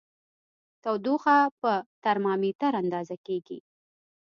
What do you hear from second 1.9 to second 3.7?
ترمامیتر اندازه کېږي.